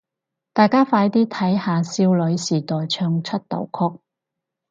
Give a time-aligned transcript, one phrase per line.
[0.51, 3.99] 大家快啲睇下少女時代唱出道曲